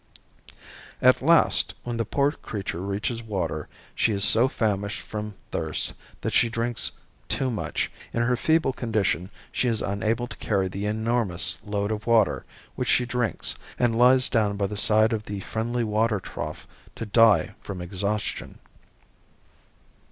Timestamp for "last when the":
1.21-2.05